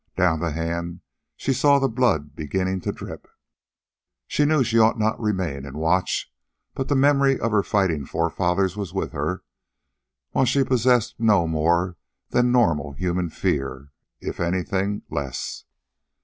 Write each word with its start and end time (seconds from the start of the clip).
Down 0.17 0.39
the 0.39 0.49
hand 0.49 1.01
she 1.37 1.53
saw 1.53 1.77
the 1.77 1.87
blood 1.87 2.35
beginning 2.35 2.81
to 2.81 2.91
drip. 2.91 3.27
She 4.25 4.45
knew 4.45 4.63
she 4.63 4.79
ought 4.79 4.97
not 4.97 5.21
remain 5.21 5.63
and 5.63 5.77
watch, 5.77 6.33
but 6.73 6.87
the 6.87 6.95
memory 6.95 7.39
of 7.39 7.51
her 7.51 7.61
fighting 7.61 8.05
forefathers 8.07 8.75
was 8.75 8.95
with 8.95 9.11
her, 9.11 9.43
while 10.31 10.45
she 10.45 10.63
possessed 10.63 11.19
no 11.19 11.45
more 11.47 11.97
than 12.29 12.51
normal 12.51 12.93
human 12.93 13.29
fear 13.29 13.91
if 14.19 14.39
anything, 14.39 15.03
less. 15.11 15.65